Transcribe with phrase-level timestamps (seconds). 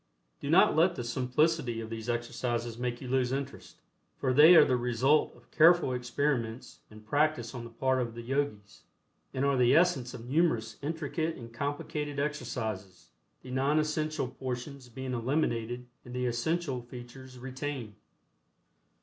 [0.39, 3.81] Do not let the simplicity of these exercises make you lose interest,
[4.17, 8.23] for they are the result of careful experiments and practice on the part of the
[8.23, 8.81] Yogis,
[9.31, 13.09] and are the essence of numerous intricate and complicated exercises,
[13.43, 17.93] the non essential portions being eliminated and the essential features retained.